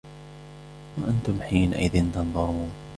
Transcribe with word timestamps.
وَأَنْتُمْ 0.97 1.41
حِينَئِذٍ 1.41 2.11
تَنْظُرُونَ 2.13 2.71